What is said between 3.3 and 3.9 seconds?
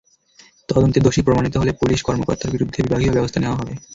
নেওয়া হবে।